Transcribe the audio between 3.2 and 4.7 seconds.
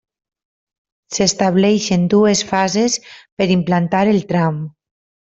per implantar el tram.